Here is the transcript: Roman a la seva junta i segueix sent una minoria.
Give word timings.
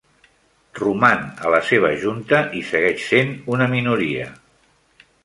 Roman 0.77 1.19
a 1.49 1.51
la 1.55 1.59
seva 1.71 1.91
junta 2.05 2.39
i 2.61 2.63
segueix 2.71 3.05
sent 3.11 3.37
una 3.57 3.69
minoria. 3.75 4.27